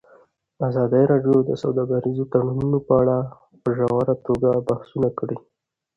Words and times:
ازادي 0.67 1.03
راډیو 1.11 1.35
د 1.49 1.51
سوداګریز 1.63 2.19
تړونونه 2.33 2.77
په 2.87 2.93
اړه 3.01 3.17
په 3.61 3.69
ژوره 3.77 4.15
توګه 4.27 4.49
بحثونه 4.67 5.09
کړي. 5.19 5.37